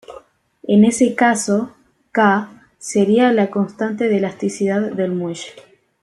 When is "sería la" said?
2.79-3.51